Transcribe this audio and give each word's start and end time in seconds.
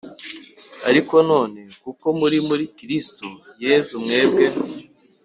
Ariko 0.89 1.15
none 1.29 1.59
kuko 1.83 2.07
muri 2.19 2.37
muri 2.47 2.65
Kristo 2.77 3.25
Yesu 3.65 3.93
mwebwe 4.03 4.45